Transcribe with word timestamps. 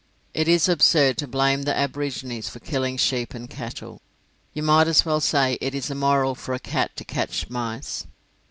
It 0.33 0.47
is 0.47 0.67
absurd 0.67 1.19
to 1.19 1.27
blame 1.27 1.61
the 1.61 1.77
aborigines 1.77 2.49
for 2.49 2.57
killing 2.59 2.97
sheep 2.97 3.35
and 3.35 3.47
cattle. 3.47 4.01
You 4.51 4.63
might 4.63 4.87
as 4.87 5.05
well 5.05 5.19
say 5.19 5.59
it 5.61 5.75
is 5.75 5.91
immoral 5.91 6.33
for 6.33 6.55
a 6.55 6.59
cat 6.59 6.95
to 6.95 7.05
catch 7.05 7.51
mice. 7.51 8.07